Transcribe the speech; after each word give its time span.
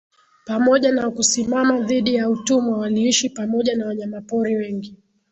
Pamoja 0.45 0.91
na 0.91 1.11
kusimama 1.11 1.81
dhidi 1.81 2.15
ya 2.15 2.29
utumwa 2.29 2.77
waliishi 2.77 3.29
pamoja 3.29 3.75
na 3.77 3.85
wanyama 3.87 4.21
pori 4.21 4.55
wengi 4.55 4.97